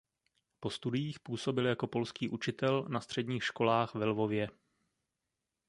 Po 0.59 0.69
studiích 0.69 1.19
působil 1.19 1.65
jako 1.65 1.87
polský 1.87 2.29
učitel 2.29 2.83
na 2.89 3.01
středních 3.01 3.43
školách 3.43 3.93
ve 3.95 4.05
Lvově. 4.05 4.49